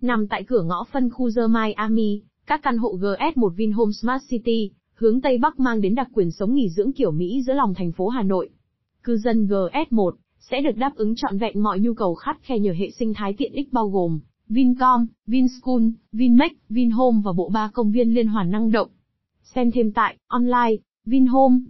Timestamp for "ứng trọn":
10.94-11.38